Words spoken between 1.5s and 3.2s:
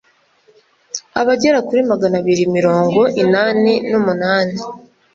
kuri maganabiri muringo